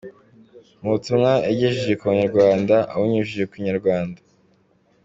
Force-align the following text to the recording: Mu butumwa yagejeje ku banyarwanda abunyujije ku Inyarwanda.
Mu 0.81 0.89
butumwa 0.95 1.31
yagejeje 1.47 1.93
ku 1.99 2.03
banyarwanda 2.11 2.75
abunyujije 2.93 3.43
ku 3.49 3.55
Inyarwanda. 3.61 4.19